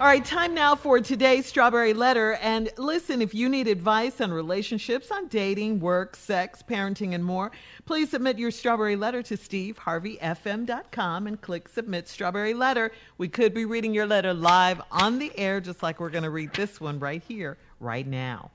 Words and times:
All 0.00 0.06
right, 0.06 0.24
time 0.24 0.54
now 0.54 0.76
for 0.76 1.00
today's 1.00 1.46
Strawberry 1.46 1.92
Letter. 1.92 2.34
And 2.34 2.70
listen, 2.78 3.20
if 3.20 3.34
you 3.34 3.48
need 3.48 3.66
advice 3.66 4.20
on 4.20 4.32
relationships, 4.32 5.10
on 5.10 5.26
dating, 5.26 5.80
work, 5.80 6.14
sex, 6.14 6.62
parenting, 6.62 7.16
and 7.16 7.24
more, 7.24 7.50
please 7.84 8.10
submit 8.10 8.38
your 8.38 8.52
Strawberry 8.52 8.94
Letter 8.94 9.24
to 9.24 9.36
steveharveyfm.com 9.36 11.26
and 11.26 11.40
click 11.40 11.68
Submit 11.68 12.06
Strawberry 12.06 12.54
Letter. 12.54 12.92
We 13.18 13.26
could 13.26 13.52
be 13.52 13.64
reading 13.64 13.92
your 13.92 14.06
letter 14.06 14.32
live 14.32 14.80
on 14.92 15.18
the 15.18 15.36
air, 15.36 15.60
just 15.60 15.82
like 15.82 15.98
we're 15.98 16.10
going 16.10 16.22
to 16.22 16.30
read 16.30 16.52
this 16.52 16.80
one 16.80 17.00
right 17.00 17.22
here, 17.26 17.56
right 17.80 18.06
now. 18.06 18.52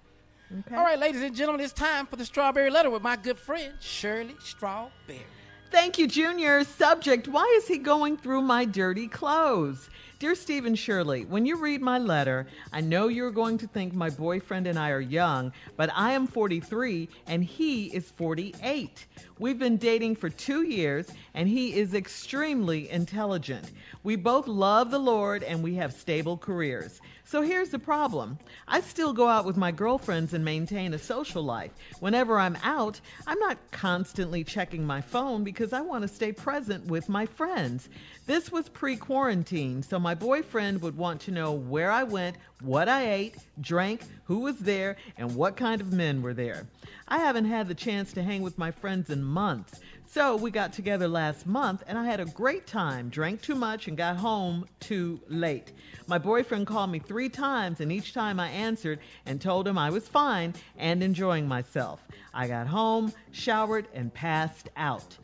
Okay. 0.66 0.75
All 0.78 0.84
right, 0.86 0.98
ladies 0.98 1.23
and 1.23 1.36
gentlemen, 1.36 1.60
it's 1.60 1.73
time 1.73 2.05
for 2.05 2.16
the 2.16 2.23
Strawberry 2.23 2.70
Letter 2.70 2.89
with 2.89 3.02
my 3.02 3.18
good 3.18 3.38
friend, 3.38 3.73
Shirley 3.82 4.38
Strawberry. 4.39 5.25
Thank 5.71 5.98
you, 5.98 6.07
Junior. 6.07 6.64
Subject 6.64 7.27
Why 7.27 7.52
is 7.57 7.68
he 7.68 7.77
going 7.77 8.18
through 8.18 8.41
my 8.41 8.66
dirty 8.66 9.07
clothes? 9.07 9.89
Dear 10.20 10.36
Steve 10.36 10.66
and 10.66 10.79
Shirley, 10.79 11.25
when 11.25 11.46
you 11.46 11.57
read 11.57 11.82
my 11.82 11.97
letter, 11.97 12.47
I 12.71 12.79
know 12.79 13.10
you're 13.10 13.29
going 13.29 13.57
to 13.57 13.68
think 13.68 13.93
my 13.93 14.10
boyfriend 14.10 14.68
and 14.68 14.79
I 14.79 14.91
are 14.91 15.02
young, 15.02 15.52
but 15.75 15.89
I 15.93 16.14
am 16.14 16.28
43 16.28 17.10
and 17.28 17.43
he 17.43 17.88
is 17.88 18.11
48. 18.11 19.05
We've 19.38 19.60
been 19.60 19.75
dating 19.75 20.15
for 20.15 20.29
two 20.29 20.61
years 20.61 21.10
and 21.33 21.50
he 21.50 21.75
is 21.75 21.93
extremely 21.93 22.89
intelligent. 22.89 23.71
We 24.04 24.16
both 24.16 24.47
love 24.47 24.91
the 24.91 25.00
Lord 25.00 25.43
and 25.43 25.61
we 25.61 25.75
have 25.75 25.91
stable 25.91 26.38
careers. 26.38 27.02
So 27.33 27.42
here's 27.42 27.69
the 27.69 27.79
problem 27.79 28.37
I 28.68 28.82
still 28.82 29.11
go 29.11 29.28
out 29.28 29.43
with 29.43 29.57
my 29.57 29.71
girlfriends 29.71 30.36
and 30.36 30.46
maintain 30.46 30.93
a 30.93 31.00
social 31.00 31.41
life. 31.41 31.71
Whenever 32.00 32.38
I'm 32.38 32.59
out, 32.61 33.02
I'm 33.25 33.39
not 33.39 33.58
constantly 33.72 34.44
checking 34.44 34.86
my 34.86 35.02
phone 35.02 35.44
because 35.44 35.73
I 35.73 35.81
want 35.81 36.03
to 36.03 36.08
stay 36.08 36.31
present 36.31 36.86
with 36.86 37.09
my 37.09 37.25
friends. 37.25 37.89
This 38.27 38.52
was 38.52 38.69
pre 38.69 38.97
quarantine, 38.97 39.81
so 39.81 39.97
my 39.97 40.14
boyfriend 40.14 40.83
would 40.83 40.95
want 40.95 41.22
to 41.22 41.31
know 41.31 41.53
where 41.53 41.89
I 41.89 42.03
went, 42.03 42.38
what 42.61 42.88
I 42.88 43.11
ate, 43.11 43.38
drank, 43.59 44.02
who 44.25 44.41
was 44.41 44.59
there, 44.59 44.95
and 45.17 45.36
what 45.36 45.58
kind 45.58 45.81
of 45.81 45.91
men 45.91 46.21
were 46.21 46.36
there. 46.36 46.67
I 47.08 47.17
haven't 47.17 47.45
had 47.45 47.67
the 47.67 47.73
chance 47.73 48.13
to 48.13 48.21
hang 48.21 48.43
with 48.43 48.59
my 48.59 48.69
friends 48.69 49.09
in 49.09 49.23
months. 49.23 49.80
So 50.14 50.36
we 50.36 50.52
got 50.52 50.73
together 50.73 51.08
last 51.08 51.47
month 51.47 51.81
and 51.88 51.97
I 51.97 52.06
had 52.06 52.19
a 52.19 52.25
great 52.25 52.67
time, 52.67 53.09
drank 53.09 53.42
too 53.42 53.56
much, 53.56 53.88
and 53.88 53.97
got 53.97 54.16
home 54.17 54.67
too 54.80 55.20
late. 55.28 55.72
My 56.05 56.20
boyfriend 56.20 56.67
called 56.67 56.92
me 56.92 57.00
three 57.00 57.30
times, 57.30 57.81
and 57.81 57.92
each 57.92 58.14
time 58.14 58.39
I 58.39 58.50
answered 58.50 59.00
and 59.25 59.42
told 59.42 59.67
him 59.67 59.75
I 59.75 59.89
was 59.89 60.08
fine 60.08 60.53
and 60.78 61.02
enjoying 61.02 61.47
myself. 61.47 62.00
I 62.31 62.47
got 62.47 62.67
home, 62.67 63.11
showered, 63.31 63.88
and 63.92 64.14
passed 64.14 64.70
out. 64.78 65.17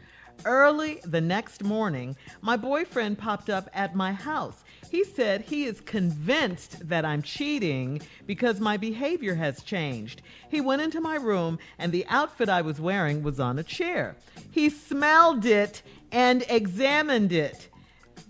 Early 0.43 1.01
the 1.03 1.21
next 1.21 1.63
morning, 1.63 2.15
my 2.41 2.57
boyfriend 2.57 3.19
popped 3.19 3.51
up 3.51 3.69
at 3.75 3.93
my 3.95 4.11
house. 4.11 4.63
He 4.89 5.03
said 5.03 5.41
he 5.41 5.65
is 5.65 5.81
convinced 5.81 6.89
that 6.89 7.05
I'm 7.05 7.21
cheating 7.21 8.01
because 8.25 8.59
my 8.59 8.75
behavior 8.75 9.35
has 9.35 9.61
changed. 9.61 10.21
He 10.49 10.61
went 10.61 10.81
into 10.81 10.99
my 10.99 11.15
room 11.15 11.59
and 11.77 11.91
the 11.91 12.05
outfit 12.09 12.49
I 12.49 12.61
was 12.61 12.81
wearing 12.81 13.21
was 13.21 13.39
on 13.39 13.59
a 13.59 13.63
chair. 13.63 14.15
He 14.51 14.69
smelled 14.69 15.45
it 15.45 15.83
and 16.11 16.43
examined 16.49 17.31
it. 17.31 17.69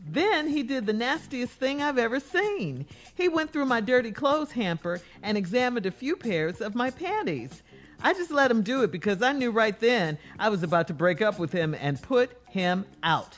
Then 0.06 0.48
he 0.48 0.64
did 0.64 0.86
the 0.86 0.94
nastiest 0.94 1.54
thing 1.54 1.82
I've 1.82 1.98
ever 1.98 2.20
seen. 2.20 2.86
He 3.16 3.30
went 3.30 3.54
through 3.54 3.66
my 3.66 3.80
dirty 3.80 4.12
clothes 4.12 4.52
hamper 4.52 5.02
and 5.22 5.38
examined 5.38 5.86
a 5.86 5.92
few 5.92 6.16
pairs 6.16 6.62
of 6.62 6.76
my 6.76 6.90
panties. 6.90 7.62
I 8.02 8.14
just 8.14 8.32
let 8.32 8.50
him 8.50 8.64
do 8.64 8.84
it 8.84 8.92
because 8.92 9.22
I 9.22 9.34
knew 9.34 9.52
right 9.52 9.78
then 9.80 10.18
I 10.40 10.50
was 10.50 10.64
about 10.64 10.88
to 10.88 10.94
break 10.94 11.22
up 11.22 11.38
with 11.38 11.52
him 11.52 11.76
and 11.80 12.02
put 12.02 12.32
him 12.48 12.86
out. 13.04 13.38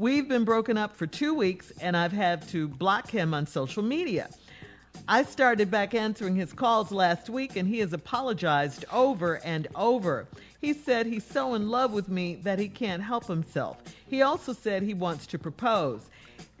We've 0.00 0.26
been 0.26 0.44
broken 0.44 0.78
up 0.78 0.96
for 0.96 1.06
two 1.06 1.34
weeks, 1.34 1.74
and 1.78 1.94
I've 1.94 2.10
had 2.10 2.48
to 2.48 2.66
block 2.68 3.10
him 3.10 3.34
on 3.34 3.46
social 3.46 3.82
media. 3.82 4.30
I 5.06 5.24
started 5.24 5.70
back 5.70 5.92
answering 5.92 6.36
his 6.36 6.54
calls 6.54 6.90
last 6.90 7.28
week, 7.28 7.54
and 7.54 7.68
he 7.68 7.80
has 7.80 7.92
apologized 7.92 8.86
over 8.90 9.42
and 9.44 9.68
over. 9.74 10.26
He 10.58 10.72
said 10.72 11.04
he's 11.04 11.26
so 11.26 11.52
in 11.52 11.68
love 11.68 11.92
with 11.92 12.08
me 12.08 12.36
that 12.36 12.58
he 12.58 12.66
can't 12.66 13.02
help 13.02 13.26
himself. 13.26 13.76
He 14.06 14.22
also 14.22 14.54
said 14.54 14.82
he 14.82 14.94
wants 14.94 15.26
to 15.26 15.38
propose 15.38 16.00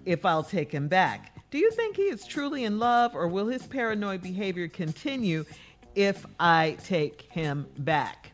if 0.04 0.26
I'll 0.26 0.44
take 0.44 0.70
him 0.70 0.86
back. 0.86 1.34
Do 1.50 1.56
you 1.56 1.70
think 1.70 1.96
he 1.96 2.10
is 2.10 2.26
truly 2.26 2.64
in 2.64 2.78
love, 2.78 3.14
or 3.14 3.26
will 3.26 3.46
his 3.46 3.66
paranoid 3.66 4.20
behavior 4.20 4.68
continue 4.68 5.46
if 5.94 6.26
I 6.38 6.76
take 6.84 7.22
him 7.22 7.66
back? 7.78 8.29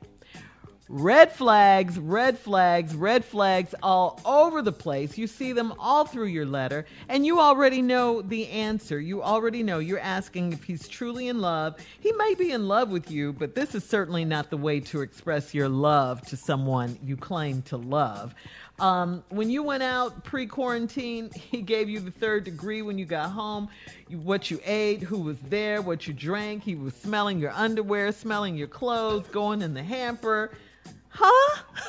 Red 0.89 1.33
flags, 1.33 1.99
red 1.99 2.39
flags, 2.39 2.95
red 2.95 3.25
flags 3.25 3.75
all 3.83 4.21
over 4.25 4.63
the 4.63 4.71
place. 4.71 5.19
You 5.19 5.27
see 5.27 5.53
them 5.53 5.75
all 5.81 6.05
through 6.05 6.27
your 6.27 6.47
letter, 6.47 6.87
and 7.09 7.27
you 7.27 7.41
already 7.41 7.83
know 7.83 8.23
the 8.23 8.47
answer. 8.49 9.01
You 9.01 9.21
already 9.21 9.65
know. 9.65 9.81
You're 9.81 9.99
asking 9.99 10.53
if 10.53 10.63
he's 10.63 10.87
truly 10.87 11.27
in 11.27 11.41
love. 11.41 11.75
He 11.99 12.13
may 12.13 12.35
be 12.35 12.53
in 12.53 12.69
love 12.69 12.91
with 12.91 13.11
you, 13.11 13.33
but 13.33 13.57
this 13.57 13.75
is 13.75 13.83
certainly 13.83 14.25
not 14.25 14.49
the 14.49 14.57
way 14.57 14.79
to 14.79 15.01
express 15.01 15.53
your 15.53 15.69
love 15.69 16.23
to 16.29 16.37
someone 16.37 16.97
you 17.03 17.17
claim 17.17 17.63
to 17.63 17.77
love. 17.77 18.33
Um, 18.79 19.25
when 19.31 19.51
you 19.51 19.65
went 19.65 19.83
out 19.83 20.23
pre 20.23 20.47
quarantine, 20.47 21.31
he 21.35 21.63
gave 21.63 21.89
you 21.89 21.99
the 21.99 22.13
third 22.13 22.45
degree 22.45 22.83
when 22.83 22.97
you 22.97 23.07
got 23.07 23.31
home. 23.31 23.69
What 24.09 24.53
you 24.53 24.61
ate, 24.65 25.03
who 25.03 25.19
was 25.19 25.41
there, 25.41 25.83
what 25.83 26.07
you 26.07 26.15
drank. 26.15 26.63
He 26.63 26.77
was 26.77 26.95
smelling 26.95 27.41
your 27.41 27.51
underwear, 27.51 28.13
smelling 28.13 28.57
your 28.57 28.69
clothes, 28.69 29.27
going 29.33 29.63
in 29.63 29.75
the 29.75 29.83
hamper 29.83 30.53
huh? 31.17 31.63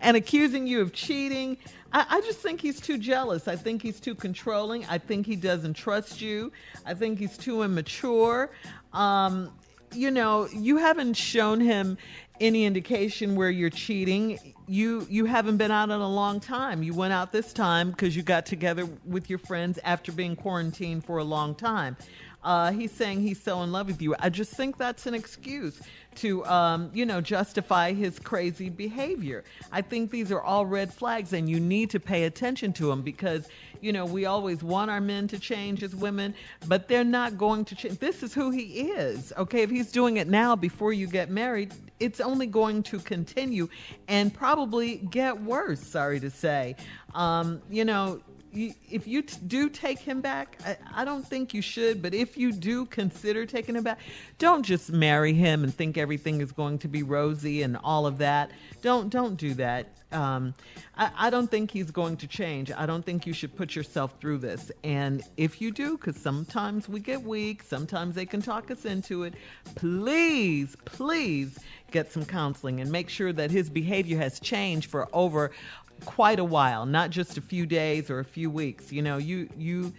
And 0.00 0.16
accusing 0.16 0.66
you 0.66 0.80
of 0.80 0.92
cheating. 0.92 1.58
I, 1.92 2.06
I, 2.08 2.20
just 2.20 2.38
think 2.38 2.60
he's 2.60 2.80
too 2.80 2.98
jealous. 2.98 3.48
I 3.48 3.56
think 3.56 3.82
he's 3.82 3.98
too 3.98 4.14
controlling. 4.14 4.84
I 4.86 4.98
think 4.98 5.26
he 5.26 5.34
doesn't 5.34 5.74
trust 5.74 6.20
you. 6.20 6.52
I 6.86 6.94
think 6.94 7.18
he's 7.18 7.36
too 7.36 7.62
immature. 7.62 8.50
Um, 8.92 9.50
you 9.92 10.10
know, 10.10 10.48
you 10.54 10.76
haven't 10.76 11.14
shown 11.14 11.60
him 11.60 11.98
any 12.40 12.64
indication 12.64 13.34
where 13.34 13.50
you're 13.50 13.70
cheating. 13.70 14.54
You 14.66 15.06
you 15.10 15.24
haven't 15.24 15.56
been 15.56 15.70
out 15.70 15.90
in 15.90 16.00
a 16.00 16.08
long 16.08 16.40
time. 16.40 16.82
You 16.82 16.94
went 16.94 17.12
out 17.12 17.32
this 17.32 17.52
time 17.52 17.90
because 17.90 18.14
you 18.14 18.22
got 18.22 18.46
together 18.46 18.86
with 19.04 19.28
your 19.28 19.38
friends 19.38 19.78
after 19.82 20.12
being 20.12 20.36
quarantined 20.36 21.04
for 21.04 21.18
a 21.18 21.24
long 21.24 21.54
time. 21.54 21.96
Uh, 22.44 22.70
he's 22.70 22.92
saying 22.92 23.20
he's 23.20 23.42
so 23.42 23.62
in 23.62 23.72
love 23.72 23.88
with 23.88 24.00
you. 24.00 24.14
I 24.20 24.28
just 24.28 24.52
think 24.52 24.76
that's 24.76 25.06
an 25.06 25.14
excuse 25.14 25.80
to, 26.18 26.44
um, 26.46 26.90
you 26.92 27.06
know, 27.06 27.20
justify 27.20 27.92
his 27.92 28.18
crazy 28.18 28.70
behavior. 28.70 29.44
I 29.72 29.82
think 29.82 30.10
these 30.10 30.30
are 30.32 30.40
all 30.40 30.66
red 30.66 30.92
flags, 30.92 31.32
and 31.32 31.48
you 31.48 31.60
need 31.60 31.90
to 31.90 32.00
pay 32.00 32.24
attention 32.24 32.72
to 32.74 32.86
them 32.86 33.02
because, 33.02 33.48
you 33.80 33.92
know, 33.92 34.04
we 34.04 34.26
always 34.26 34.62
want 34.62 34.90
our 34.90 35.00
men 35.00 35.28
to 35.28 35.38
change 35.38 35.82
as 35.82 35.94
women, 35.94 36.34
but 36.66 36.88
they're 36.88 37.04
not 37.04 37.38
going 37.38 37.64
to 37.66 37.74
change. 37.74 37.98
This 37.98 38.22
is 38.22 38.34
who 38.34 38.50
he 38.50 38.90
is. 38.90 39.32
Okay, 39.36 39.62
if 39.62 39.70
he's 39.70 39.92
doing 39.92 40.16
it 40.16 40.28
now 40.28 40.56
before 40.56 40.92
you 40.92 41.06
get 41.06 41.30
married, 41.30 41.72
it's 42.00 42.20
only 42.20 42.46
going 42.46 42.82
to 42.84 42.98
continue 42.98 43.68
and 44.08 44.32
probably 44.32 44.96
get 44.96 45.40
worse. 45.42 45.80
Sorry 45.80 46.20
to 46.20 46.30
say. 46.30 46.76
Um, 47.14 47.60
you 47.70 47.84
know, 47.84 48.20
if 48.52 49.06
you 49.06 49.22
t- 49.22 49.36
do 49.46 49.68
take 49.68 49.98
him 49.98 50.20
back, 50.20 50.58
I, 50.64 50.76
I, 50.96 51.04
don't 51.04 51.26
think 51.26 51.52
you 51.52 51.62
should, 51.62 52.00
but 52.00 52.14
if 52.14 52.36
you 52.36 52.52
do 52.52 52.86
consider 52.86 53.46
taking 53.46 53.76
him 53.76 53.84
back, 53.84 53.98
don't 54.38 54.62
just 54.62 54.90
marry 54.90 55.32
him 55.32 55.64
and 55.64 55.74
think 55.74 55.98
everything 55.98 56.40
is 56.40 56.52
going 56.52 56.78
to 56.78 56.88
be 56.88 57.02
rosy 57.02 57.62
and 57.62 57.76
all 57.84 58.06
of 58.06 58.18
that. 58.18 58.50
Don't 58.82 59.10
don't 59.10 59.36
do 59.36 59.54
that. 59.54 59.88
Um, 60.10 60.54
I, 60.96 61.10
I 61.16 61.30
don't 61.30 61.50
think 61.50 61.70
he's 61.70 61.90
going 61.90 62.16
to 62.18 62.26
change. 62.26 62.72
I 62.72 62.86
don't 62.86 63.04
think 63.04 63.26
you 63.26 63.32
should 63.32 63.54
put 63.54 63.76
yourself 63.76 64.14
through 64.20 64.38
this. 64.38 64.72
And 64.82 65.22
if 65.36 65.60
you 65.60 65.70
do, 65.70 65.98
because 65.98 66.16
sometimes 66.16 66.88
we 66.88 67.00
get 67.00 67.22
weak, 67.22 67.62
sometimes 67.62 68.14
they 68.14 68.24
can 68.24 68.40
talk 68.40 68.70
us 68.70 68.84
into 68.84 69.24
it, 69.24 69.34
please, 69.74 70.76
please 70.86 71.58
get 71.90 72.10
some 72.10 72.24
counseling 72.24 72.80
and 72.80 72.90
make 72.90 73.08
sure 73.08 73.32
that 73.32 73.50
his 73.50 73.68
behavior 73.68 74.18
has 74.18 74.40
changed 74.40 74.90
for 74.90 75.08
over 75.12 75.50
quite 76.04 76.38
a 76.38 76.44
while, 76.44 76.86
not 76.86 77.10
just 77.10 77.36
a 77.36 77.40
few 77.40 77.66
days 77.66 78.10
or 78.10 78.18
a 78.18 78.24
few 78.24 78.50
weeks. 78.50 78.92
You 78.92 79.02
know, 79.02 79.16
you 79.16 79.48
you 79.56 79.92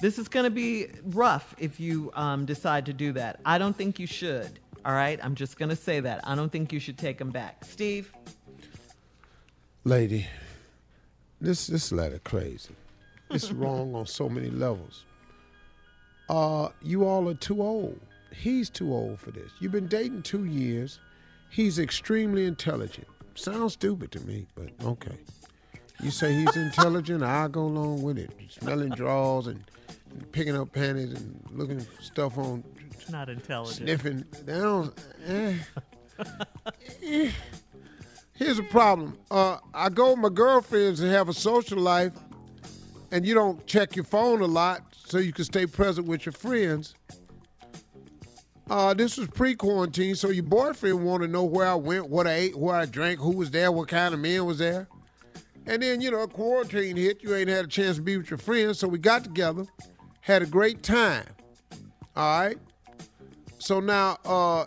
this 0.00 0.18
is 0.18 0.28
going 0.28 0.44
to 0.44 0.50
be 0.50 0.88
rough 1.04 1.54
if 1.58 1.78
you 1.78 2.10
um, 2.14 2.46
decide 2.46 2.86
to 2.86 2.92
do 2.92 3.12
that. 3.12 3.40
I 3.44 3.58
don't 3.58 3.76
think 3.76 3.98
you 3.98 4.06
should. 4.06 4.58
All 4.84 4.94
right, 4.94 5.20
I'm 5.22 5.34
just 5.34 5.58
going 5.58 5.68
to 5.68 5.76
say 5.76 6.00
that. 6.00 6.20
I 6.24 6.34
don't 6.34 6.50
think 6.50 6.72
you 6.72 6.80
should 6.80 6.96
take 6.96 7.20
him 7.20 7.30
back. 7.30 7.64
Steve, 7.64 8.12
lady, 9.84 10.26
this 11.40 11.66
this 11.66 11.92
letter 11.92 12.20
crazy. 12.24 12.74
It's 13.30 13.52
wrong 13.52 13.94
on 13.94 14.06
so 14.06 14.28
many 14.28 14.50
levels. 14.50 15.04
Uh, 16.28 16.68
you 16.82 17.04
all 17.04 17.28
are 17.28 17.34
too 17.34 17.60
old. 17.60 18.00
He's 18.32 18.70
too 18.70 18.94
old 18.94 19.18
for 19.18 19.32
this. 19.32 19.50
You've 19.58 19.72
been 19.72 19.88
dating 19.88 20.22
two 20.22 20.44
years. 20.44 21.00
He's 21.50 21.78
extremely 21.78 22.46
intelligent. 22.46 23.08
Sounds 23.34 23.72
stupid 23.72 24.12
to 24.12 24.20
me, 24.20 24.46
but 24.54 24.70
okay. 24.84 25.18
You 26.02 26.10
say 26.10 26.32
he's 26.32 26.56
intelligent, 26.56 27.22
I'll 27.22 27.48
go 27.48 27.62
along 27.62 28.02
with 28.02 28.18
it. 28.18 28.30
Smelling 28.48 28.90
drawers 28.90 29.46
and, 29.46 29.62
and 30.10 30.32
picking 30.32 30.56
up 30.56 30.72
panties 30.72 31.12
and 31.12 31.44
looking 31.50 31.86
stuff 32.00 32.38
on. 32.38 32.64
It's 32.90 33.10
not 33.10 33.28
intelligent. 33.28 33.76
Sniffing 33.76 34.24
down. 34.46 34.92
Eh. 35.26 35.54
eh. 37.02 37.30
Here's 38.34 38.58
a 38.58 38.62
problem. 38.64 39.18
Uh, 39.30 39.58
I 39.74 39.90
go 39.90 40.10
with 40.10 40.20
my 40.20 40.30
girlfriends 40.30 41.00
and 41.00 41.12
have 41.12 41.28
a 41.28 41.34
social 41.34 41.78
life, 41.78 42.12
and 43.12 43.26
you 43.26 43.34
don't 43.34 43.66
check 43.66 43.94
your 43.94 44.06
phone 44.06 44.40
a 44.40 44.46
lot, 44.46 44.82
so 44.92 45.18
you 45.18 45.32
can 45.32 45.44
stay 45.44 45.66
present 45.66 46.06
with 46.06 46.24
your 46.24 46.32
friends. 46.32 46.94
Uh, 48.70 48.94
this 48.94 49.18
was 49.18 49.28
pre-quarantine, 49.28 50.14
so 50.14 50.30
your 50.30 50.44
boyfriend 50.44 51.04
want 51.04 51.22
to 51.22 51.28
know 51.28 51.44
where 51.44 51.66
I 51.66 51.74
went, 51.74 52.08
what 52.08 52.26
I 52.26 52.32
ate, 52.32 52.56
where 52.56 52.76
I 52.76 52.86
drank, 52.86 53.18
who 53.18 53.36
was 53.36 53.50
there, 53.50 53.70
what 53.70 53.88
kind 53.88 54.14
of 54.14 54.20
men 54.20 54.46
was 54.46 54.58
there. 54.58 54.88
And 55.70 55.80
then, 55.84 56.00
you 56.00 56.10
know, 56.10 56.22
a 56.22 56.26
quarantine 56.26 56.96
hit, 56.96 57.22
you 57.22 57.32
ain't 57.32 57.48
had 57.48 57.64
a 57.64 57.68
chance 57.68 57.94
to 57.94 58.02
be 58.02 58.16
with 58.16 58.28
your 58.28 58.38
friends, 58.38 58.80
so 58.80 58.88
we 58.88 58.98
got 58.98 59.22
together, 59.22 59.64
had 60.20 60.42
a 60.42 60.46
great 60.46 60.82
time. 60.82 61.24
All 62.16 62.40
right? 62.40 62.58
So 63.60 63.78
now 63.78 64.18
uh 64.24 64.64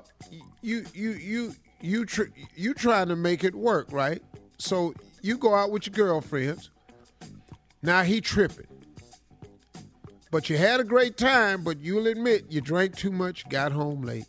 you 0.61 0.85
you 0.93 1.11
you 1.11 1.55
you 1.81 2.05
tr- 2.05 2.31
you 2.55 2.73
trying 2.73 3.09
to 3.09 3.17
make 3.17 3.43
it 3.43 3.53
work, 3.53 3.91
right? 3.91 4.21
So 4.57 4.93
you 5.21 5.37
go 5.37 5.53
out 5.53 5.71
with 5.71 5.87
your 5.87 5.93
girlfriends. 5.93 6.69
Now 7.81 8.03
he 8.03 8.21
tripping. 8.21 8.67
But 10.31 10.49
you 10.49 10.55
had 10.55 10.79
a 10.79 10.85
great 10.85 11.17
time, 11.17 11.65
but 11.65 11.81
you'll 11.81 12.07
admit 12.07 12.45
you 12.49 12.61
drank 12.61 12.95
too 12.95 13.11
much, 13.11 13.49
got 13.49 13.73
home 13.73 14.03
late. 14.03 14.27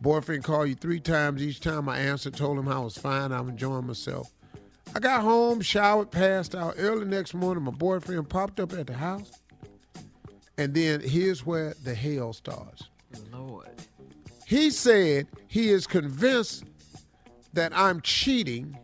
Boyfriend 0.00 0.44
called 0.44 0.68
you 0.68 0.76
three 0.76 1.00
times. 1.00 1.42
Each 1.42 1.58
time 1.58 1.88
I 1.88 1.98
answered, 1.98 2.34
told 2.34 2.56
him 2.56 2.68
I 2.68 2.78
was 2.78 2.96
fine, 2.96 3.32
I'm 3.32 3.48
enjoying 3.48 3.88
myself. 3.88 4.32
I 4.98 5.00
got 5.00 5.20
home, 5.22 5.60
showered, 5.60 6.10
passed 6.10 6.56
out. 6.56 6.74
Early 6.76 7.04
next 7.04 7.32
morning, 7.32 7.62
my 7.62 7.70
boyfriend 7.70 8.28
popped 8.28 8.58
up 8.58 8.72
at 8.72 8.88
the 8.88 8.94
house. 8.94 9.30
And 10.56 10.74
then 10.74 11.00
here's 11.00 11.46
where 11.46 11.74
the 11.84 11.94
hell 11.94 12.32
starts. 12.32 12.88
Lord. 13.30 13.68
He 14.44 14.70
said 14.70 15.28
he 15.46 15.68
is 15.68 15.86
convinced 15.86 16.64
that 17.52 17.70
I'm 17.76 18.00
cheating 18.00 18.76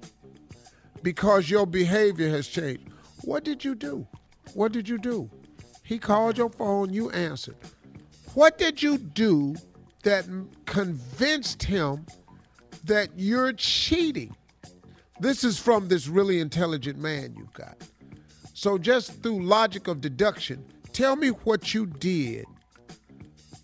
because 1.02 1.50
your 1.50 1.66
behavior 1.66 2.28
has 2.28 2.46
changed. 2.46 2.88
What 3.22 3.42
did 3.42 3.64
you 3.64 3.74
do? 3.74 4.06
What 4.52 4.70
did 4.70 4.88
you 4.88 4.98
do? 4.98 5.28
He 5.82 5.98
called 5.98 6.38
your 6.38 6.50
phone, 6.50 6.92
you 6.92 7.10
answered. 7.10 7.56
What 8.34 8.56
did 8.56 8.80
you 8.80 8.98
do 8.98 9.56
that 10.04 10.26
convinced 10.64 11.64
him 11.64 12.06
that 12.84 13.08
you're 13.16 13.52
cheating? 13.54 14.36
This 15.20 15.44
is 15.44 15.58
from 15.58 15.88
this 15.88 16.08
really 16.08 16.40
intelligent 16.40 16.98
man 16.98 17.34
you've 17.36 17.52
got. 17.52 17.76
So, 18.52 18.78
just 18.78 19.22
through 19.22 19.44
logic 19.44 19.88
of 19.88 20.00
deduction, 20.00 20.64
tell 20.92 21.16
me 21.16 21.28
what 21.28 21.74
you 21.74 21.86
did 21.86 22.46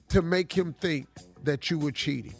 to 0.08 0.22
make 0.22 0.52
him 0.52 0.74
think 0.80 1.06
that 1.44 1.70
you 1.70 1.78
were 1.78 1.92
cheating. 1.92 2.34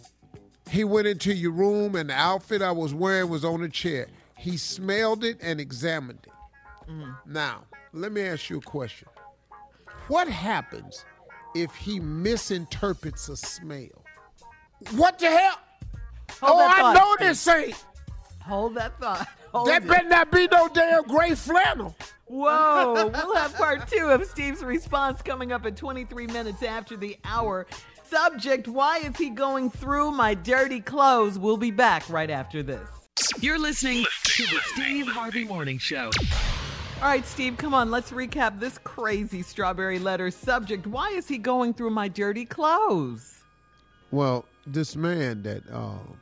He 0.68 0.84
went 0.84 1.06
into 1.06 1.34
your 1.34 1.52
room 1.52 1.96
and 1.96 2.10
the 2.10 2.14
outfit 2.14 2.62
I 2.62 2.72
was 2.72 2.94
wearing 2.94 3.28
was 3.28 3.44
on 3.44 3.62
a 3.62 3.68
chair. 3.68 4.06
He 4.36 4.56
smelled 4.56 5.24
it 5.24 5.38
and 5.42 5.60
examined 5.60 6.26
it. 6.26 6.90
Mm. 6.90 7.16
Now, 7.26 7.64
let 7.92 8.12
me 8.12 8.22
ask 8.22 8.50
you 8.50 8.58
a 8.58 8.62
question. 8.62 9.08
What 10.08 10.28
happens 10.28 11.04
if 11.54 11.74
he 11.74 12.00
misinterprets 12.00 13.28
a 13.28 13.36
smell? 13.36 14.04
What 14.92 15.18
the 15.18 15.30
hell? 15.30 15.58
Hold 16.40 16.60
oh, 16.60 16.68
I 16.68 16.94
know 16.94 17.16
this 17.18 17.46
ain't. 17.48 17.84
Hold 18.50 18.74
that 18.74 18.98
thought. 18.98 19.28
Hold 19.52 19.68
That 19.68 19.84
it. 19.84 19.88
better 19.88 20.08
not 20.08 20.32
be 20.32 20.48
no 20.50 20.66
damn 20.66 21.04
gray 21.04 21.36
flannel. 21.36 21.94
Whoa. 22.26 23.06
we'll 23.14 23.36
have 23.36 23.54
part 23.54 23.86
two 23.86 24.06
of 24.06 24.24
Steve's 24.24 24.64
response 24.64 25.22
coming 25.22 25.52
up 25.52 25.66
at 25.66 25.76
23 25.76 26.26
minutes 26.26 26.64
after 26.64 26.96
the 26.96 27.16
hour. 27.24 27.68
Subject 28.08 28.66
Why 28.66 28.98
is 28.98 29.16
he 29.16 29.30
going 29.30 29.70
through 29.70 30.10
my 30.10 30.34
dirty 30.34 30.80
clothes? 30.80 31.38
We'll 31.38 31.58
be 31.58 31.70
back 31.70 32.10
right 32.10 32.28
after 32.28 32.60
this. 32.64 32.88
You're 33.38 33.58
listening 33.58 34.04
to 34.24 34.42
the 34.42 34.58
Steve 34.72 35.06
Harvey 35.06 35.44
Morning 35.44 35.78
Show. 35.78 36.10
All 37.00 37.08
right, 37.08 37.24
Steve, 37.24 37.56
come 37.56 37.72
on. 37.72 37.92
Let's 37.92 38.10
recap 38.10 38.58
this 38.58 38.78
crazy 38.78 39.42
strawberry 39.42 40.00
letter 40.00 40.32
subject. 40.32 40.88
Why 40.88 41.10
is 41.10 41.28
he 41.28 41.38
going 41.38 41.72
through 41.72 41.90
my 41.90 42.08
dirty 42.08 42.46
clothes? 42.46 43.44
Well, 44.10 44.44
this 44.66 44.96
man 44.96 45.42
that 45.44 45.62
um, 45.72 46.16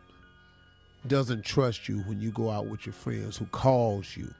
doesn't 1.08 1.44
trust 1.44 1.88
you 1.88 1.99
when 2.00 2.20
you 2.20 2.31
go 2.31 2.50
out 2.50 2.66
with 2.66 2.87
your 2.87 2.93
friends, 2.93 3.37
who 3.37 3.46
calls 3.46 4.16
you. 4.16 4.32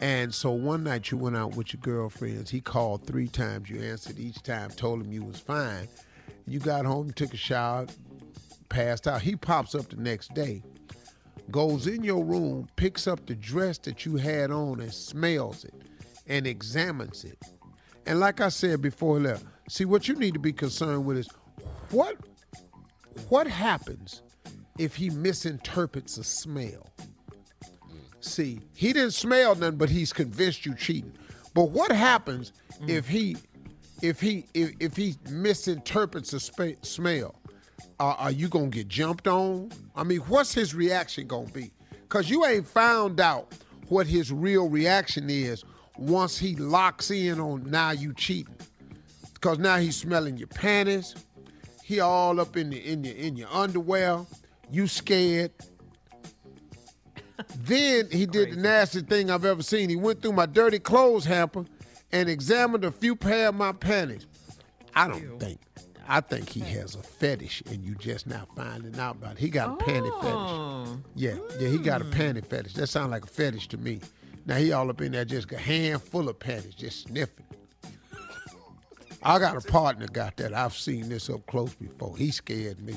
And 0.00 0.34
so 0.34 0.50
one 0.50 0.84
night 0.84 1.10
you 1.10 1.16
went 1.16 1.36
out 1.36 1.56
with 1.56 1.72
your 1.72 1.80
girlfriends. 1.80 2.50
He 2.50 2.60
called 2.60 3.06
three 3.06 3.28
times. 3.28 3.70
You 3.70 3.80
answered 3.80 4.18
each 4.18 4.42
time, 4.42 4.70
told 4.70 5.00
him 5.00 5.12
you 5.12 5.22
was 5.22 5.38
fine. 5.38 5.88
You 6.46 6.58
got 6.58 6.84
home, 6.84 7.10
took 7.12 7.32
a 7.32 7.38
shower, 7.38 7.86
passed 8.68 9.06
out. 9.06 9.22
He 9.22 9.36
pops 9.36 9.74
up 9.74 9.88
the 9.88 9.96
next 9.96 10.34
day, 10.34 10.62
goes 11.50 11.86
in 11.86 12.02
your 12.02 12.24
room, 12.24 12.68
picks 12.76 13.06
up 13.06 13.24
the 13.26 13.34
dress 13.34 13.78
that 13.78 14.04
you 14.04 14.16
had 14.16 14.50
on 14.50 14.80
and 14.80 14.92
smells 14.92 15.64
it 15.64 15.74
and 16.26 16.46
examines 16.46 17.24
it. 17.24 17.38
And 18.06 18.20
like 18.20 18.40
I 18.40 18.48
said 18.48 18.82
before, 18.82 19.20
left, 19.20 19.44
see 19.68 19.84
what 19.84 20.08
you 20.08 20.14
need 20.16 20.34
to 20.34 20.40
be 20.40 20.52
concerned 20.52 21.06
with 21.06 21.18
is 21.18 21.28
what 21.90 22.16
what 23.28 23.46
happens 23.46 24.22
if 24.78 24.96
he 24.96 25.10
misinterprets 25.10 26.18
a 26.18 26.24
smell? 26.24 26.90
See, 28.20 28.60
he 28.74 28.92
didn't 28.92 29.12
smell 29.12 29.54
nothing, 29.54 29.76
but 29.76 29.90
he's 29.90 30.12
convinced 30.12 30.64
you 30.64 30.74
cheating. 30.74 31.12
But 31.52 31.70
what 31.70 31.92
happens 31.92 32.52
if 32.88 33.06
he 33.06 33.36
if 34.02 34.20
he 34.20 34.46
if, 34.54 34.72
if 34.80 34.96
he 34.96 35.14
misinterprets 35.30 36.32
a 36.32 36.40
spa- 36.40 36.80
smell? 36.82 37.34
Uh, 38.00 38.14
are 38.18 38.30
you 38.30 38.48
gonna 38.48 38.68
get 38.68 38.88
jumped 38.88 39.28
on? 39.28 39.70
I 39.94 40.02
mean, 40.04 40.20
what's 40.20 40.52
his 40.52 40.74
reaction 40.74 41.26
gonna 41.26 41.48
be? 41.50 41.70
Cause 42.08 42.28
you 42.28 42.44
ain't 42.44 42.66
found 42.66 43.20
out 43.20 43.54
what 43.88 44.06
his 44.06 44.32
real 44.32 44.68
reaction 44.68 45.28
is 45.28 45.64
once 45.98 46.38
he 46.38 46.56
locks 46.56 47.10
in 47.10 47.38
on 47.40 47.70
now 47.70 47.90
you 47.90 48.12
cheating. 48.14 48.56
Cause 49.40 49.58
now 49.58 49.76
he's 49.76 49.96
smelling 49.96 50.36
your 50.36 50.48
panties. 50.48 51.14
He 51.84 52.00
all 52.00 52.40
up 52.40 52.56
in 52.56 52.70
the 52.70 52.78
in 52.78 53.04
your 53.04 53.14
in 53.14 53.36
your 53.36 53.48
underwear. 53.52 54.24
You 54.70 54.86
scared. 54.86 55.52
then 57.60 58.08
he 58.10 58.26
did 58.26 58.52
the 58.52 58.56
nastiest 58.56 59.06
thing 59.06 59.30
I've 59.30 59.44
ever 59.44 59.62
seen. 59.62 59.88
He 59.88 59.96
went 59.96 60.22
through 60.22 60.32
my 60.32 60.46
dirty 60.46 60.78
clothes 60.78 61.24
hamper 61.24 61.64
and 62.12 62.28
examined 62.28 62.84
a 62.84 62.92
few 62.92 63.16
pair 63.16 63.48
of 63.48 63.54
my 63.54 63.72
panties. 63.72 64.26
I 64.94 65.08
don't 65.08 65.38
think. 65.38 65.60
I 66.06 66.20
think 66.20 66.50
he 66.50 66.60
has 66.60 66.94
a 66.94 67.02
fetish, 67.02 67.62
and 67.70 67.82
you 67.82 67.94
just 67.94 68.26
now 68.26 68.46
finding 68.54 68.98
out 68.98 69.16
about. 69.16 69.32
It. 69.32 69.38
He 69.38 69.48
got 69.48 69.80
a 69.80 69.84
panty 69.84 70.10
oh. 70.12 70.20
fetish. 70.20 70.34
Oh. 70.34 70.98
Yeah, 71.14 71.36
yeah, 71.58 71.68
he 71.68 71.78
got 71.78 72.02
a 72.02 72.04
hmm. 72.04 72.12
panty 72.12 72.44
fetish. 72.44 72.74
That 72.74 72.88
sounds 72.88 73.10
like 73.10 73.24
a 73.24 73.28
fetish 73.28 73.68
to 73.68 73.78
me. 73.78 74.00
Now 74.46 74.56
he 74.56 74.72
all 74.72 74.90
up 74.90 75.00
in 75.00 75.12
there, 75.12 75.24
just 75.24 75.50
a 75.52 75.58
handful 75.58 76.28
of 76.28 76.38
panties, 76.38 76.74
just 76.74 77.08
sniffing. 77.08 77.46
I 79.22 79.38
got 79.38 79.56
a 79.56 79.66
partner 79.66 80.06
got 80.06 80.36
that. 80.36 80.52
I've 80.52 80.76
seen 80.76 81.08
this 81.08 81.30
up 81.30 81.46
close 81.46 81.74
before. 81.74 82.14
He 82.16 82.30
scared 82.30 82.78
me. 82.80 82.96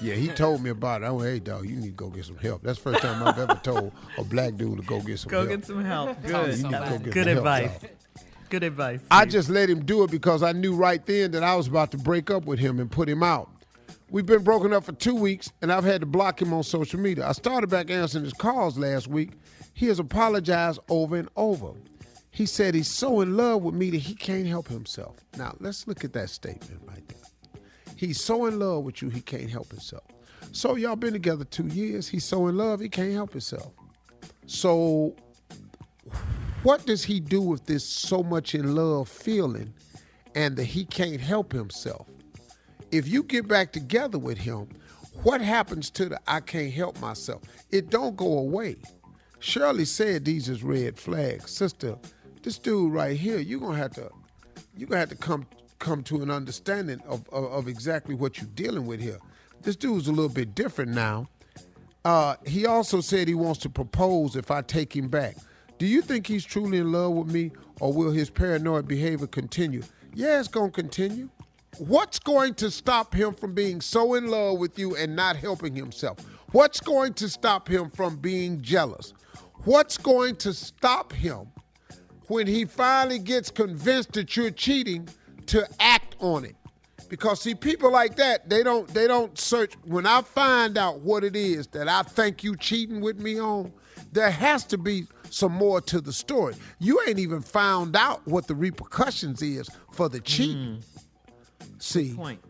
Yeah, 0.00 0.14
he 0.14 0.28
told 0.28 0.62
me 0.62 0.70
about 0.70 1.02
it. 1.02 1.06
Oh, 1.06 1.18
hey, 1.18 1.40
dog, 1.40 1.66
you 1.68 1.74
need 1.76 1.86
to 1.86 1.90
go 1.92 2.08
get 2.08 2.24
some 2.24 2.36
help. 2.36 2.62
That's 2.62 2.78
the 2.78 2.90
first 2.90 3.02
time 3.02 3.22
I've 3.26 3.38
ever 3.38 3.58
told 3.62 3.92
a 4.16 4.24
black 4.24 4.54
dude 4.56 4.78
to 4.78 4.84
go 4.84 5.00
get 5.00 5.18
some 5.18 5.30
Go 5.30 5.38
help. 5.38 5.48
Go 5.48 5.56
get 5.56 5.64
some 5.66 5.84
help. 5.84 6.22
Good. 6.22 6.28
go 6.30 6.98
get 6.98 7.12
Good 7.12 7.24
some 7.26 7.36
advice. 7.38 7.80
dog. 7.80 7.90
Good 8.50 8.62
advice. 8.62 9.00
I 9.10 9.22
Steve. 9.22 9.32
just 9.32 9.48
let 9.50 9.68
him 9.68 9.84
do 9.84 10.04
it 10.04 10.10
because 10.10 10.42
I 10.42 10.52
knew 10.52 10.74
right 10.74 11.04
then 11.04 11.32
that 11.32 11.42
I 11.42 11.54
was 11.56 11.66
about 11.66 11.90
to 11.90 11.98
break 11.98 12.30
up 12.30 12.44
with 12.46 12.58
him 12.58 12.78
and 12.80 12.90
put 12.90 13.08
him 13.08 13.22
out. 13.22 13.50
We've 14.10 14.24
been 14.24 14.42
broken 14.42 14.72
up 14.72 14.84
for 14.84 14.92
two 14.92 15.14
weeks, 15.14 15.50
and 15.60 15.70
I've 15.70 15.84
had 15.84 16.00
to 16.00 16.06
block 16.06 16.40
him 16.40 16.54
on 16.54 16.62
social 16.62 16.98
media. 16.98 17.26
I 17.26 17.32
started 17.32 17.66
back 17.68 17.90
answering 17.90 18.24
his 18.24 18.32
calls 18.32 18.78
last 18.78 19.06
week. 19.08 19.32
He 19.74 19.86
has 19.88 19.98
apologized 19.98 20.78
over 20.88 21.16
and 21.16 21.28
over. 21.36 21.72
He 22.30 22.46
said 22.46 22.74
he's 22.74 22.90
so 22.90 23.20
in 23.20 23.36
love 23.36 23.62
with 23.62 23.74
me 23.74 23.90
that 23.90 23.98
he 23.98 24.14
can't 24.14 24.46
help 24.46 24.68
himself. 24.68 25.16
Now, 25.36 25.54
let's 25.60 25.86
look 25.86 26.04
at 26.04 26.12
that 26.14 26.30
statement 26.30 26.80
right 26.86 27.06
there. 27.08 27.17
He's 27.98 28.20
so 28.20 28.46
in 28.46 28.60
love 28.60 28.84
with 28.84 29.02
you, 29.02 29.08
he 29.08 29.20
can't 29.20 29.50
help 29.50 29.72
himself. 29.72 30.04
So, 30.52 30.76
y'all 30.76 30.94
been 30.94 31.14
together 31.14 31.42
two 31.42 31.66
years. 31.66 32.06
He's 32.06 32.24
so 32.24 32.46
in 32.46 32.56
love, 32.56 32.78
he 32.78 32.88
can't 32.88 33.12
help 33.12 33.32
himself. 33.32 33.72
So, 34.46 35.16
what 36.62 36.86
does 36.86 37.02
he 37.02 37.18
do 37.18 37.40
with 37.40 37.66
this 37.66 37.84
so 37.84 38.22
much 38.22 38.54
in 38.54 38.76
love 38.76 39.08
feeling 39.08 39.74
and 40.36 40.56
that 40.56 40.66
he 40.66 40.84
can't 40.84 41.20
help 41.20 41.50
himself? 41.50 42.06
If 42.92 43.08
you 43.08 43.24
get 43.24 43.48
back 43.48 43.72
together 43.72 44.16
with 44.16 44.38
him, 44.38 44.68
what 45.24 45.40
happens 45.40 45.90
to 45.90 46.08
the 46.08 46.20
I 46.28 46.38
can't 46.38 46.72
help 46.72 47.00
myself? 47.00 47.42
It 47.72 47.90
don't 47.90 48.14
go 48.14 48.38
away. 48.38 48.76
Shirley 49.40 49.86
said 49.86 50.24
these 50.24 50.48
is 50.48 50.62
red 50.62 50.96
flags. 50.96 51.50
Sister, 51.50 51.98
this 52.44 52.60
dude 52.60 52.92
right 52.92 53.16
here, 53.16 53.40
you're 53.40 53.58
gonna 53.58 53.76
have 53.76 53.94
to 53.94 54.08
you're 54.76 54.88
gonna 54.88 55.00
have 55.00 55.08
to 55.08 55.16
come 55.16 55.48
come 55.78 56.02
to 56.04 56.22
an 56.22 56.30
understanding 56.30 57.00
of, 57.06 57.28
of, 57.30 57.44
of 57.44 57.68
exactly 57.68 58.14
what 58.14 58.38
you're 58.38 58.50
dealing 58.54 58.86
with 58.86 59.00
here. 59.00 59.18
This 59.62 59.76
dude's 59.76 60.08
a 60.08 60.12
little 60.12 60.28
bit 60.28 60.54
different 60.54 60.92
now. 60.92 61.28
Uh, 62.04 62.36
he 62.46 62.66
also 62.66 63.00
said 63.00 63.28
he 63.28 63.34
wants 63.34 63.60
to 63.60 63.68
propose 63.68 64.36
if 64.36 64.50
I 64.50 64.62
take 64.62 64.94
him 64.94 65.08
back. 65.08 65.36
Do 65.78 65.86
you 65.86 66.02
think 66.02 66.26
he's 66.26 66.44
truly 66.44 66.78
in 66.78 66.92
love 66.92 67.12
with 67.12 67.32
me, 67.32 67.52
or 67.80 67.92
will 67.92 68.10
his 68.10 68.30
paranoid 68.30 68.88
behavior 68.88 69.26
continue? 69.26 69.82
Yeah, 70.14 70.40
it's 70.40 70.48
gonna 70.48 70.70
continue. 70.70 71.28
What's 71.78 72.18
going 72.18 72.54
to 72.54 72.70
stop 72.70 73.14
him 73.14 73.34
from 73.34 73.54
being 73.54 73.80
so 73.80 74.14
in 74.14 74.28
love 74.28 74.58
with 74.58 74.78
you 74.78 74.96
and 74.96 75.14
not 75.14 75.36
helping 75.36 75.76
himself? 75.76 76.18
What's 76.52 76.80
going 76.80 77.14
to 77.14 77.28
stop 77.28 77.68
him 77.68 77.90
from 77.90 78.16
being 78.16 78.60
jealous? 78.62 79.12
What's 79.64 79.98
going 79.98 80.36
to 80.36 80.52
stop 80.54 81.12
him? 81.12 81.48
when 82.28 82.46
he 82.46 82.64
finally 82.64 83.18
gets 83.18 83.50
convinced 83.50 84.12
that 84.12 84.36
you're 84.36 84.50
cheating 84.50 85.08
to 85.48 85.68
act 85.80 86.16
on 86.20 86.44
it. 86.44 86.56
Because 87.08 87.40
see, 87.40 87.54
people 87.54 87.90
like 87.90 88.16
that, 88.16 88.48
they 88.50 88.62
don't 88.62 88.86
they 88.88 89.06
don't 89.06 89.38
search. 89.38 89.74
When 89.84 90.06
I 90.06 90.20
find 90.22 90.76
out 90.76 91.00
what 91.00 91.24
it 91.24 91.34
is 91.36 91.66
that 91.68 91.88
I 91.88 92.02
think 92.02 92.44
you 92.44 92.54
cheating 92.56 93.00
with 93.00 93.18
me 93.18 93.40
on, 93.40 93.72
there 94.12 94.30
has 94.30 94.64
to 94.66 94.78
be 94.78 95.06
some 95.30 95.52
more 95.52 95.80
to 95.82 96.00
the 96.00 96.12
story. 96.12 96.54
You 96.78 97.00
ain't 97.08 97.18
even 97.18 97.40
found 97.40 97.96
out 97.96 98.26
what 98.26 98.46
the 98.46 98.54
repercussions 98.54 99.42
is 99.42 99.68
for 99.92 100.08
the 100.08 100.20
cheating. 100.20 100.82
Mm. 100.82 101.82
See, 101.82 102.14
Point. 102.14 102.40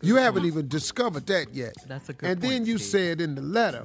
you 0.00 0.16
haven't 0.16 0.44
even 0.46 0.68
discovered 0.68 1.26
that 1.26 1.54
yet. 1.54 1.74
That's 1.86 2.08
a 2.08 2.12
good 2.14 2.30
And 2.30 2.40
then 2.40 2.50
point, 2.58 2.66
you 2.66 2.78
Steve. 2.78 2.90
said 2.90 3.20
in 3.20 3.34
the 3.34 3.42
letter, 3.42 3.84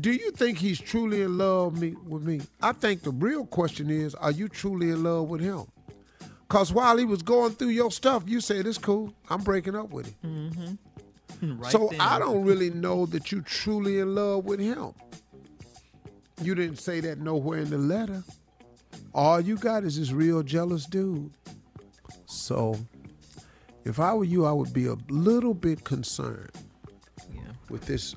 do 0.00 0.12
you 0.12 0.30
think 0.32 0.58
he's 0.58 0.80
truly 0.80 1.22
in 1.22 1.38
love 1.38 1.78
me 1.80 1.94
with 2.06 2.22
me? 2.22 2.40
I 2.62 2.72
think 2.72 3.02
the 3.02 3.10
real 3.10 3.46
question 3.46 3.90
is, 3.90 4.14
are 4.16 4.30
you 4.30 4.48
truly 4.48 4.90
in 4.90 5.02
love 5.02 5.28
with 5.28 5.40
him? 5.40 5.66
Cause 6.48 6.72
while 6.72 6.96
he 6.96 7.04
was 7.04 7.22
going 7.22 7.52
through 7.52 7.68
your 7.68 7.90
stuff, 7.90 8.22
you 8.26 8.40
said 8.40 8.66
it's 8.66 8.78
cool. 8.78 9.12
I'm 9.28 9.42
breaking 9.42 9.74
up 9.74 9.90
with 9.90 10.06
him. 10.22 10.50
Mm-hmm. 10.50 10.74
Right 11.40 11.70
so 11.70 11.86
then. 11.92 12.00
I 12.00 12.18
don't 12.18 12.44
really 12.44 12.70
know 12.70 13.06
that 13.06 13.30
you 13.30 13.42
truly 13.42 14.00
in 14.00 14.16
love 14.16 14.44
with 14.44 14.58
him. 14.58 14.92
You 16.42 16.56
didn't 16.56 16.78
say 16.80 16.98
that 17.00 17.18
nowhere 17.20 17.60
in 17.60 17.70
the 17.70 17.78
letter. 17.78 18.24
All 19.14 19.40
you 19.40 19.56
got 19.56 19.84
is 19.84 19.98
this 20.00 20.10
real 20.10 20.42
jealous 20.42 20.84
dude. 20.86 21.30
So 22.26 22.76
if 23.84 24.00
I 24.00 24.14
were 24.14 24.24
you, 24.24 24.46
I 24.46 24.52
would 24.52 24.72
be 24.72 24.86
a 24.86 24.96
little 25.08 25.54
bit 25.54 25.84
concerned 25.84 26.50
Yeah. 27.32 27.42
with 27.70 27.86
this 27.86 28.16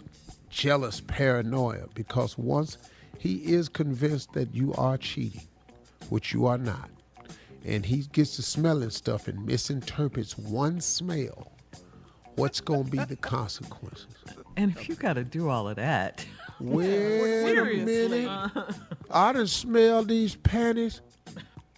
jealous 0.50 1.02
paranoia 1.02 1.86
because 1.94 2.40
once 2.40 2.78
he 3.20 3.36
is 3.54 3.70
convinced 3.70 4.34
that 4.34 4.56
you 4.56 4.74
are 4.80 4.98
cheating, 4.98 5.48
which 6.10 6.34
you 6.34 6.48
are 6.48 6.58
not, 6.58 6.90
and 7.66 7.86
he 7.86 8.04
gets 8.12 8.36
to 8.38 8.42
smelling 8.42 8.90
stuff 8.90 9.28
and 9.28 9.46
misinterprets 9.46 10.38
one 10.38 10.82
smell, 10.82 11.52
what's 12.36 12.62
going 12.62 12.86
to 12.86 12.92
be 12.92 13.04
the 13.04 13.16
consequences? 13.16 14.08
And 14.58 14.72
if 14.76 14.90
you 14.90 14.96
got 14.96 15.14
to 15.14 15.24
do 15.24 15.50
all 15.50 15.70
of 15.70 15.76
that, 15.78 16.26
Wait 16.62 17.58
a 17.58 17.64
minute. 17.64 18.30
I 19.10 19.34
done 19.34 19.48
smelled 19.48 20.10
these 20.10 20.36
panties. 20.36 21.02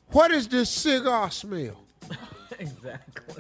What 0.08 0.32
is 0.32 0.48
this 0.50 0.70
cigar 0.70 1.32
smell? 1.32 1.86
exactly. 2.60 3.33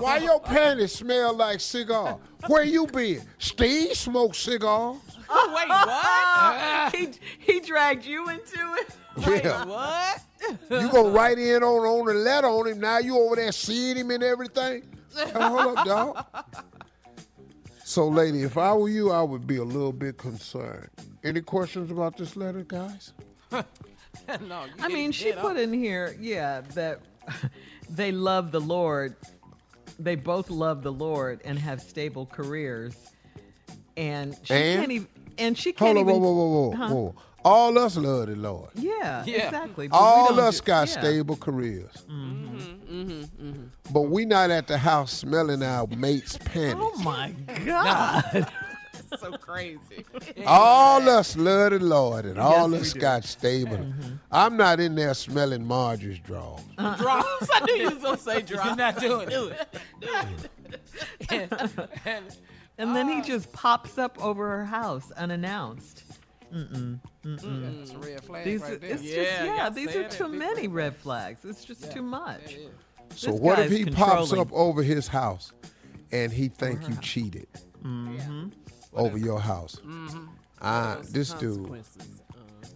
Why 0.00 0.16
your 0.18 0.40
panties 0.40 0.92
smell 0.92 1.34
like 1.34 1.60
cigar? 1.60 2.18
Where 2.46 2.64
you 2.64 2.86
been? 2.86 3.22
Steve 3.38 3.94
smoked 3.94 4.36
cigar. 4.36 4.96
Oh, 5.28 5.54
wait, 5.54 5.68
what? 5.68 6.94
he 6.94 7.08
he 7.38 7.60
dragged 7.60 8.04
you 8.04 8.28
into 8.28 8.76
it. 8.78 9.44
Yeah. 9.44 9.64
what? 9.66 10.22
You 10.70 10.90
go 10.90 11.10
right 11.10 11.38
in 11.38 11.62
on 11.62 11.86
on 11.86 12.06
the 12.06 12.14
letter 12.14 12.46
on 12.46 12.68
him. 12.68 12.80
Now 12.80 12.98
you 12.98 13.18
over 13.18 13.36
there 13.36 13.52
seeing 13.52 13.98
him 13.98 14.10
and 14.10 14.22
everything. 14.22 14.84
Hey, 15.14 15.30
hold 15.34 15.78
up, 15.78 15.86
dog. 15.86 16.26
So, 17.84 18.06
lady, 18.08 18.42
if 18.42 18.56
I 18.56 18.72
were 18.72 18.88
you, 18.88 19.10
I 19.10 19.22
would 19.22 19.46
be 19.46 19.56
a 19.56 19.64
little 19.64 19.92
bit 19.92 20.16
concerned. 20.16 20.88
Any 21.24 21.40
questions 21.40 21.90
about 21.90 22.16
this 22.16 22.36
letter, 22.36 22.62
guys? 22.62 23.12
no, 23.50 23.64
you 24.28 24.70
I 24.78 24.88
mean, 24.88 25.10
she 25.10 25.32
put 25.32 25.52
up. 25.52 25.58
in 25.58 25.72
here, 25.72 26.16
yeah, 26.20 26.60
that 26.74 27.00
they 27.90 28.12
love 28.12 28.52
the 28.52 28.60
Lord. 28.60 29.16
They 30.02 30.16
both 30.16 30.48
love 30.50 30.82
the 30.82 30.92
Lord 30.92 31.40
and 31.44 31.58
have 31.58 31.80
stable 31.80 32.26
careers. 32.26 32.94
And 33.96 34.34
she 34.44 34.54
And? 34.54 34.80
can't 34.80 34.92
even. 34.92 35.08
And 35.38 35.56
she 35.58 35.72
can't 35.72 35.96
Hold 35.96 35.98
on, 35.98 36.06
whoa, 36.06 36.12
even. 36.12 36.22
whoa, 36.22 36.32
whoa, 36.32 36.68
whoa, 36.70 36.76
Huh? 36.76 36.94
whoa. 36.94 37.14
All 37.42 37.78
us 37.78 37.96
love 37.96 38.26
the 38.26 38.36
Lord. 38.36 38.68
Yeah, 38.74 39.24
Yeah. 39.26 39.46
exactly. 39.46 39.88
but 39.88 39.96
All 39.96 40.38
us 40.38 40.60
do- 40.60 40.66
got 40.66 40.88
yeah. 40.88 41.00
stable 41.00 41.36
careers. 41.36 41.92
Mm-hmm, 42.10 42.56
mm-hmm, 42.94 43.10
mm-hmm. 43.48 43.62
But 43.92 44.02
we 44.02 44.26
not 44.26 44.50
at 44.50 44.66
the 44.66 44.76
house 44.76 45.10
smelling 45.12 45.62
our 45.62 45.86
mate's 45.86 46.36
panties. 46.36 46.74
Oh 46.78 46.98
my 47.02 47.30
God! 47.64 48.46
so 49.18 49.32
crazy. 49.32 50.04
All 50.46 51.08
us 51.08 51.36
love 51.36 51.72
the 51.72 51.78
Lord 51.80 52.24
and 52.24 52.38
all 52.38 52.68
we 52.68 52.78
us 52.78 52.92
got 52.92 53.24
stable. 53.24 53.92
I'm 54.30 54.56
not 54.56 54.80
in 54.80 54.94
there 54.94 55.14
smelling 55.14 55.64
Marjorie's 55.66 56.18
drawers. 56.20 56.60
Draws. 56.76 57.48
I 57.52 57.64
knew 57.66 57.74
you 57.74 57.90
was 57.90 58.02
gonna 58.02 58.18
say 58.18 58.42
draws. 58.42 58.66
You're 58.66 58.76
not 58.76 59.00
doing 59.00 59.28
it. 59.30 59.68
and, 61.30 61.70
and 62.04 62.36
And 62.78 62.96
then 62.96 63.08
he 63.08 63.20
just 63.22 63.52
pops 63.52 63.98
up 63.98 64.22
over 64.22 64.48
her 64.48 64.64
house 64.64 65.10
unannounced. 65.12 66.04
it's 66.52 67.92
a 67.92 67.98
red 67.98 68.24
flag 68.24 68.44
These, 68.44 68.62
right 68.62 68.80
there. 68.80 68.90
it's 68.90 69.02
just 69.02 69.14
yeah, 69.14 69.44
yeah. 69.44 69.70
These 69.70 69.94
are 69.96 70.08
too 70.08 70.28
many 70.28 70.68
red 70.68 70.84
red 70.84 70.96
flags. 70.96 71.44
It's 71.44 71.64
just 71.64 71.82
flag. 71.82 71.94
too 71.94 72.02
much. 72.02 72.56
So 73.14 73.32
This 73.32 73.40
what 73.40 73.58
if 73.58 73.70
he 73.72 73.84
pops 73.86 74.32
up 74.32 74.52
over 74.52 74.82
his 74.82 75.08
house 75.08 75.52
and 76.12 76.32
he 76.32 76.48
think 76.48 76.88
you 76.88 76.96
cheated 77.00 77.48
Mm-hmm. 77.84 78.48
Over 78.94 79.18
your 79.18 79.40
house? 79.40 79.78
Ah, 80.62 80.96
Those 80.96 81.12
this 81.12 81.32
dude. 81.34 81.70
Uh, 81.70 81.74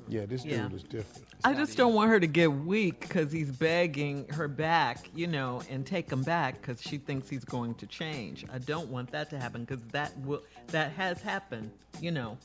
yeah, 0.08 0.26
this 0.26 0.44
Yeah. 0.44 0.62
dude 0.68 0.74
is 0.74 0.82
different. 0.82 1.26
I 1.46 1.52
just 1.52 1.76
don't 1.76 1.92
want 1.92 2.08
her 2.10 2.18
to 2.18 2.26
get 2.26 2.50
weak 2.50 3.00
because 3.00 3.30
he's 3.30 3.50
begging 3.50 4.26
her 4.28 4.48
back, 4.48 5.10
you 5.14 5.26
know, 5.26 5.60
and 5.68 5.84
take 5.86 6.10
him 6.10 6.22
back 6.22 6.58
because 6.60 6.80
she 6.80 6.96
thinks 6.96 7.28
he's 7.28 7.44
going 7.44 7.74
to 7.76 7.86
change. 7.86 8.46
I 8.50 8.58
don't 8.58 8.88
want 8.88 9.10
that 9.12 9.28
to 9.30 9.38
happen 9.38 9.64
because 9.64 9.84
that 9.88 10.18
will 10.20 10.42
that 10.68 10.92
has 10.92 11.20
happened, 11.20 11.70
you 12.00 12.10
know, 12.10 12.38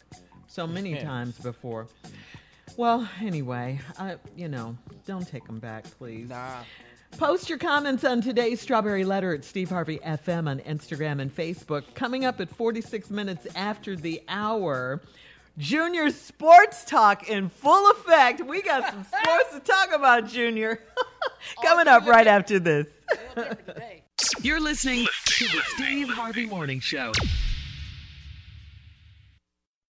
so 0.48 0.68
many 0.68 0.92
Yeah. 0.92 1.04
times 1.06 1.38
before. 1.40 1.88
Well, 2.76 3.08
anyway, 3.22 3.80
I 3.98 4.18
you 4.36 4.50
know, 4.50 4.78
don't 5.06 5.28
take 5.28 5.48
him 5.48 5.60
back, 5.60 5.86
please. 5.98 6.28
nah. 6.30 6.64
Post 7.20 7.50
your 7.50 7.58
comments 7.58 8.06
on 8.06 8.22
today's 8.22 8.62
Strawberry 8.62 9.04
Letter 9.04 9.34
at 9.34 9.44
Steve 9.44 9.70
Harvey 9.70 10.00
FM 10.00 10.48
on 10.48 10.60
Instagram 10.62 11.20
and 11.20 11.36
Facebook. 11.36 11.84
Coming 11.94 12.24
up 12.24 12.40
at 12.40 12.48
46 12.48 13.10
minutes 13.10 13.46
after 13.58 13.98
the 13.98 14.22
hour, 14.30 15.02
Junior 15.58 16.12
Sports 16.12 16.86
Talk 16.86 17.28
in 17.28 17.50
full 17.50 17.92
effect. 17.92 18.46
We 18.46 18.62
got 18.62 18.90
some 18.90 19.04
sports 19.22 19.52
to 19.52 19.60
talk 19.60 19.94
about, 19.94 20.30
Junior. 20.30 20.82
Coming 21.62 21.90
up 21.90 22.08
right 22.08 22.26
after 22.26 22.58
this. 22.58 22.88
You're 24.42 24.62
listening 24.62 25.06
to 25.26 25.44
the 25.44 25.62
Steve 25.76 26.08
Harvey 26.08 26.46
Morning 26.46 26.80
Show. 26.80 27.12